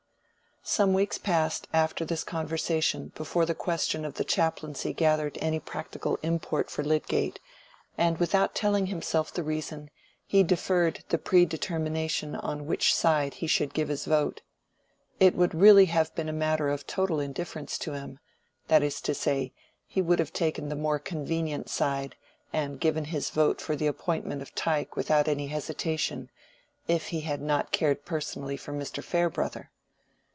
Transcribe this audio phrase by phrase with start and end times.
[0.63, 6.19] Some weeks passed after this conversation before the question of the chaplaincy gathered any practical
[6.21, 7.39] import for Lydgate,
[7.97, 9.89] and without telling himself the reason,
[10.23, 14.43] he deferred the predetermination on which side he should give his vote.
[15.19, 19.53] It would really have been a matter of total indifference to him—that is to say,
[19.87, 22.15] he would have taken the more convenient side,
[22.53, 27.71] and given his vote for the appointment of Tyke without any hesitation—if he had not
[27.71, 29.03] cared personally for Mr.
[29.03, 29.71] Farebrother.